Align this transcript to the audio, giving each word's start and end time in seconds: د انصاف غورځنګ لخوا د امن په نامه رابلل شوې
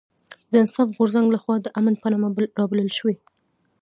د 0.51 0.53
انصاف 0.63 0.87
غورځنګ 0.97 1.27
لخوا 1.35 1.55
د 1.61 1.67
امن 1.79 1.93
په 2.01 2.07
نامه 2.11 2.29
رابلل 2.59 2.89
شوې 2.97 3.15